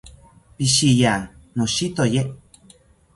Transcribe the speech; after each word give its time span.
Pishiya, 0.55 1.13
noshitoye 1.55 2.21